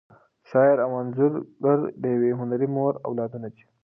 [0.49, 3.63] شاعر او انځورګر د یوې هنري مور اولادونه دي.